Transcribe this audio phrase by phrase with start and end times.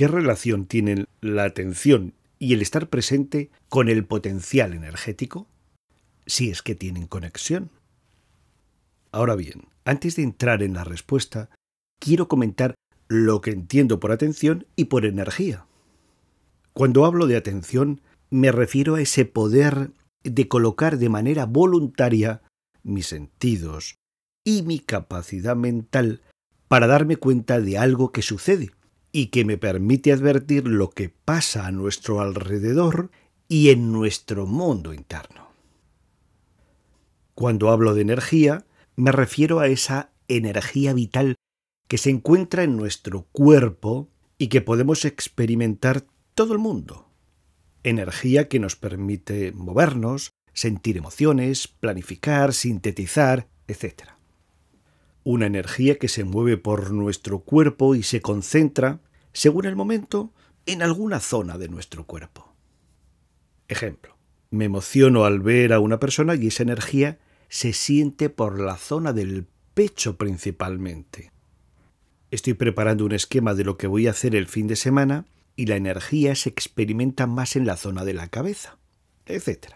[0.00, 5.46] ¿Qué relación tienen la atención y el estar presente con el potencial energético?
[6.24, 7.68] Si es que tienen conexión.
[9.12, 11.50] Ahora bien, antes de entrar en la respuesta,
[11.98, 12.76] quiero comentar
[13.08, 15.66] lo que entiendo por atención y por energía.
[16.72, 19.90] Cuando hablo de atención, me refiero a ese poder
[20.24, 22.40] de colocar de manera voluntaria
[22.82, 23.96] mis sentidos
[24.46, 26.22] y mi capacidad mental
[26.68, 28.70] para darme cuenta de algo que sucede
[29.12, 33.10] y que me permite advertir lo que pasa a nuestro alrededor
[33.48, 35.50] y en nuestro mundo interno.
[37.34, 38.64] Cuando hablo de energía,
[38.96, 41.36] me refiero a esa energía vital
[41.88, 44.08] que se encuentra en nuestro cuerpo
[44.38, 47.08] y que podemos experimentar todo el mundo.
[47.82, 54.10] Energía que nos permite movernos, sentir emociones, planificar, sintetizar, etc.
[55.24, 59.00] Una energía que se mueve por nuestro cuerpo y se concentra,
[59.32, 60.32] según el momento,
[60.66, 62.54] en alguna zona de nuestro cuerpo.
[63.68, 64.16] Ejemplo,
[64.50, 69.12] me emociono al ver a una persona y esa energía se siente por la zona
[69.12, 71.32] del pecho principalmente.
[72.30, 75.66] Estoy preparando un esquema de lo que voy a hacer el fin de semana y
[75.66, 78.78] la energía se experimenta más en la zona de la cabeza,
[79.26, 79.74] etc.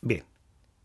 [0.00, 0.24] Bien,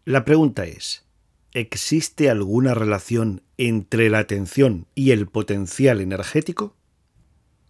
[0.05, 1.05] la pregunta es,
[1.53, 6.75] ¿existe alguna relación entre la atención y el potencial energético?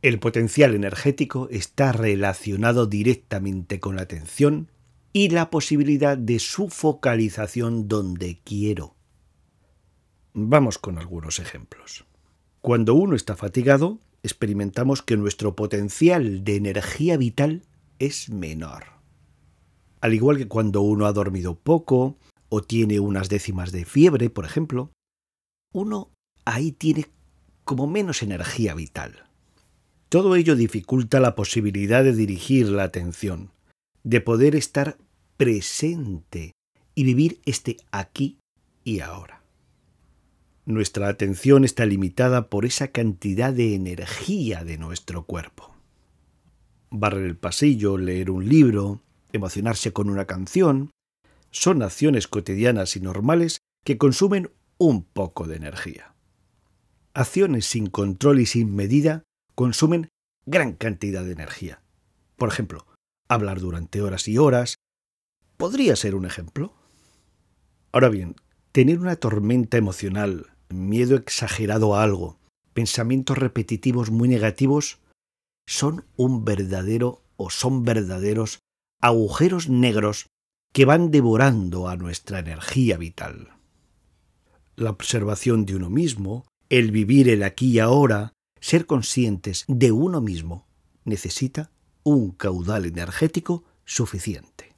[0.03, 4.69] El potencial energético está relacionado directamente con la atención
[5.11, 8.95] y la posibilidad de su focalización donde quiero.
[10.33, 12.05] Vamos con algunos ejemplos.
[12.61, 17.63] Cuando uno está fatigado, experimentamos que nuestro potencial de energía vital
[17.97, 18.83] es menor.
[19.99, 22.17] Al igual que cuando uno ha dormido poco
[22.49, 24.91] o tiene unas décimas de fiebre, por ejemplo,
[25.73, 26.11] uno
[26.45, 27.07] ahí tiene
[27.63, 29.26] como menos energía vital.
[30.09, 33.51] Todo ello dificulta la posibilidad de dirigir la atención,
[34.03, 34.97] de poder estar
[35.35, 36.53] presente
[36.95, 38.39] y vivir este aquí
[38.85, 39.43] y ahora.
[40.65, 45.75] Nuestra atención está limitada por esa cantidad de energía de nuestro cuerpo.
[46.89, 49.01] Barrer el pasillo, leer un libro,
[49.33, 50.91] emocionarse con una canción,
[51.51, 56.13] son acciones cotidianas y normales que consumen un poco de energía.
[57.13, 59.23] Acciones sin control y sin medida
[59.57, 60.09] consumen
[60.45, 61.81] gran cantidad de energía.
[62.35, 62.85] Por ejemplo,
[63.27, 64.75] hablar durante horas y horas.
[65.57, 66.75] ¿Podría ser un ejemplo?
[67.91, 68.35] Ahora bien,
[68.71, 72.37] tener una tormenta emocional miedo exagerado a algo,
[72.73, 74.99] pensamientos repetitivos muy negativos,
[75.65, 78.59] son un verdadero o son verdaderos
[79.01, 80.27] agujeros negros
[80.71, 83.55] que van devorando a nuestra energía vital.
[84.75, 90.21] La observación de uno mismo, el vivir el aquí y ahora, ser conscientes de uno
[90.21, 90.67] mismo,
[91.05, 91.71] necesita
[92.03, 94.73] un caudal energético suficiente.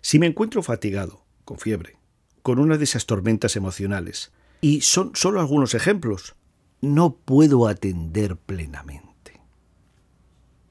[0.00, 1.96] Si me encuentro fatigado, con fiebre,
[2.42, 6.36] con una de esas tormentas emocionales, y son solo algunos ejemplos.
[6.80, 9.42] No puedo atender plenamente.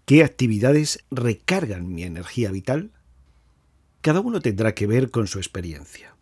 [0.05, 2.91] ¿Qué actividades recargan mi energía vital?
[4.01, 6.15] Cada uno tendrá que ver con su experiencia.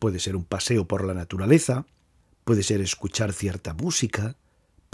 [0.00, 1.86] Puede ser un paseo por la naturaleza,
[2.44, 4.36] puede ser escuchar cierta música,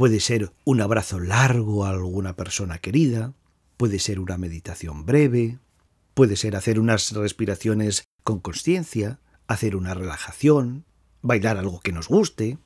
[0.00, 3.34] puede ser un abrazo largo a alguna persona querida,
[3.76, 5.58] puede ser una meditación breve,
[6.14, 10.86] puede ser hacer unas respiraciones con conciencia, hacer una relajación,
[11.20, 12.56] bailar algo que nos guste.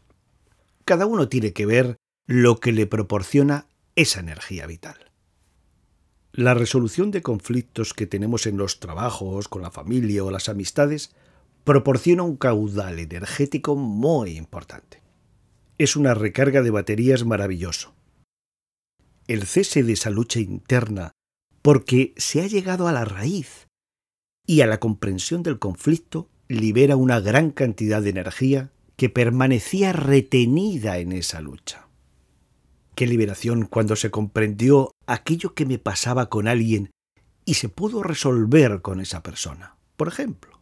[0.85, 3.67] Cada uno tiene que ver lo que le proporciona
[3.97, 5.11] esa energía vital.
[6.31, 11.17] La resolución de conflictos que tenemos en los trabajos, con la familia o las amistades
[11.65, 15.04] proporciona un caudal energético muy importante.
[15.77, 17.95] Es una recarga de baterías maravilloso.
[19.27, 21.13] El cese de esa lucha interna
[21.63, 23.67] porque se ha llegado a la raíz
[24.47, 30.99] y a la comprensión del conflicto libera una gran cantidad de energía que permanecía retenida
[30.99, 31.89] en esa lucha.
[32.95, 36.91] Qué liberación cuando se comprendió aquello que me pasaba con alguien
[37.45, 39.77] y se pudo resolver con esa persona.
[39.97, 40.61] Por ejemplo,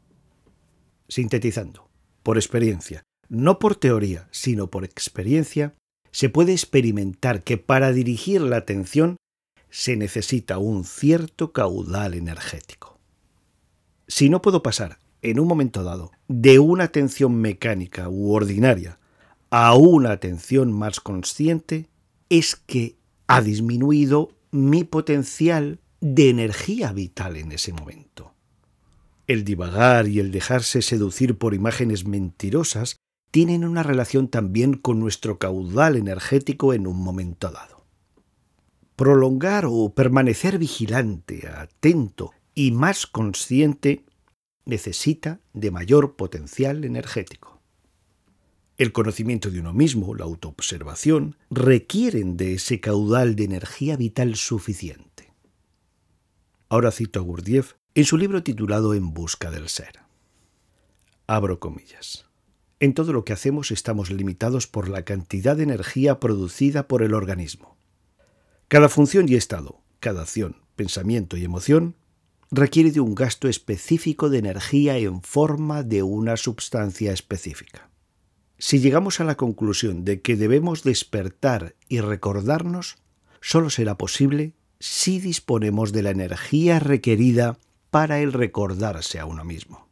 [1.09, 1.91] sintetizando,
[2.23, 3.03] por experiencia,
[3.33, 5.75] no por teoría, sino por experiencia,
[6.11, 9.17] se puede experimentar que para dirigir la atención
[9.71, 12.99] se necesita un cierto caudal energético.
[14.07, 18.99] Si no puedo pasar en un momento dado, de una atención mecánica u ordinaria
[19.49, 21.89] a una atención más consciente,
[22.29, 22.97] es que
[23.29, 28.35] ha disminuido mi potencial de energía vital en ese momento.
[29.27, 32.97] El divagar y el dejarse seducir por imágenes mentirosas
[33.33, 37.83] tienen una relación también con nuestro caudal energético en un momento dado.
[38.95, 44.05] prolongar o permanecer vigilante, atento y más consciente
[44.67, 47.61] necesita de mayor potencial energético.
[48.77, 55.33] El conocimiento de uno mismo, la autoobservación, requieren de ese caudal de energía vital suficiente.
[56.69, 60.01] Ahora cito a Gurdjieff en su libro titulado En busca del ser.
[61.27, 62.32] Abro comillas.
[62.83, 67.15] En todo lo que hacemos estamos limitados por la cantidad de energía producida por el
[67.15, 67.77] organismo.
[68.67, 71.95] Cada función y estado, cada acción, pensamiento y emoción
[72.51, 77.89] requiere de un gasto específico de energía en forma de una sustancia específica.
[78.59, 82.97] Si llegamos a la conclusión de que debemos despertar y recordarnos,
[83.41, 87.61] solo será posible si disponemos de la energía requerida
[87.93, 89.92] para el recordarse a uno mismo.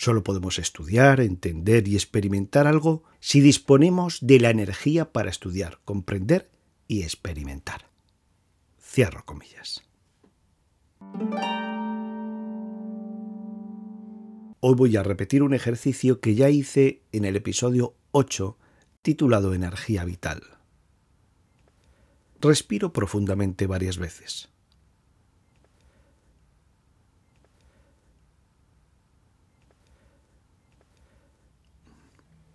[0.00, 6.50] Solo podemos estudiar, entender y experimentar algo si disponemos de la energía para estudiar, comprender
[6.88, 7.90] y experimentar.
[8.80, 9.82] Cierro comillas.
[14.60, 18.56] Hoy voy a repetir un ejercicio que ya hice en el episodio 8
[19.02, 20.40] titulado Energía Vital.
[22.40, 24.48] Respiro profundamente varias veces.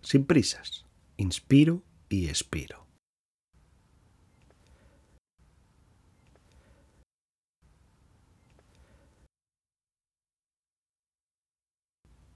[0.06, 0.86] Sin prisas.
[1.16, 2.86] Inspiro y expiro.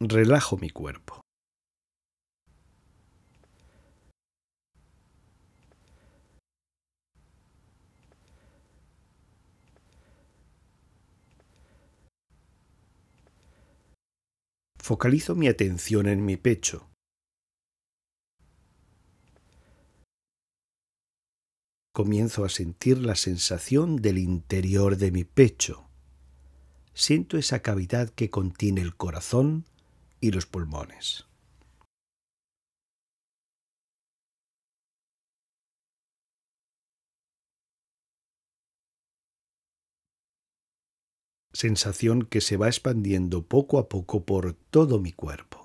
[0.00, 1.20] Relajo mi cuerpo.
[14.82, 16.89] Focalizo mi atención en mi pecho
[22.02, 25.90] comienzo a sentir la sensación del interior de mi pecho.
[26.94, 29.66] Siento esa cavidad que contiene el corazón
[30.18, 31.26] y los pulmones.
[41.52, 45.59] Sensación que se va expandiendo poco a poco por todo mi cuerpo.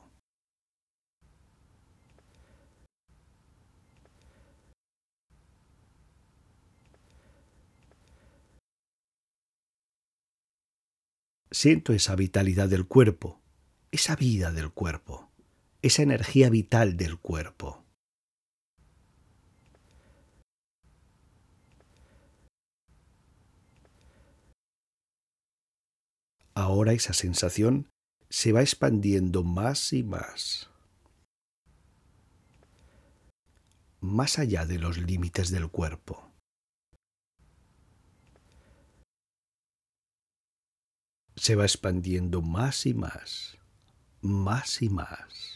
[11.56, 13.40] Siento esa vitalidad del cuerpo,
[13.90, 15.32] esa vida del cuerpo,
[15.82, 17.86] esa energía vital del cuerpo.
[26.56, 27.90] Ahora esa sensación
[28.30, 30.70] se va expandiendo más y más,
[34.02, 36.35] más allá de los límites del cuerpo.
[41.46, 43.60] Se va expandiendo más y más,
[44.20, 45.55] más y más.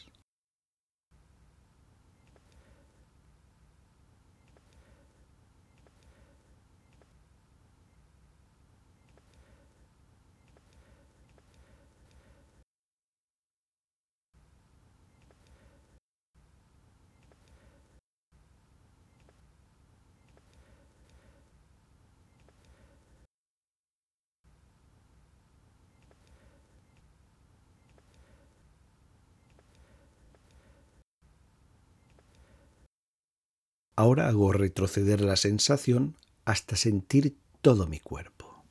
[34.00, 36.16] Ahora hago retroceder la sensación
[36.46, 38.64] hasta sentir todo mi cuerpo.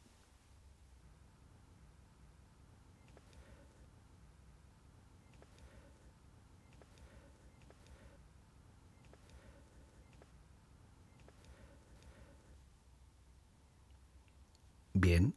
[14.96, 15.36] Bien,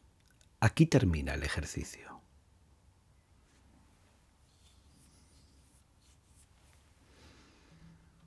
[0.61, 2.22] aquí termina el ejercicio.